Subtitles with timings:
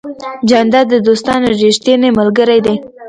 [0.49, 2.75] جانداد د دوستانو ریښتینی ملګری دی.